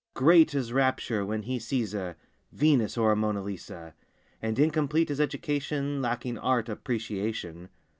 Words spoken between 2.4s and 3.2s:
Venus or a